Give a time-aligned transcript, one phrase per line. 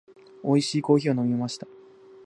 [0.43, 1.67] 美味しいコーヒーを飲みました。